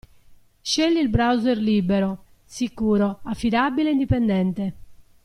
Scegli 0.63 0.97
il 0.97 1.09
browser 1.09 1.59
libero, 1.59 2.23
sicuro, 2.43 3.19
affidabile 3.21 3.89
e 3.89 3.91
indipendente. 3.91 4.73